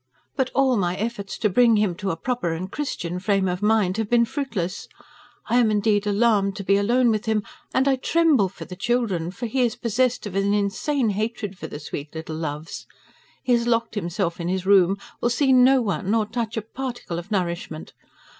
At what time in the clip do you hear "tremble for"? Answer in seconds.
7.97-8.65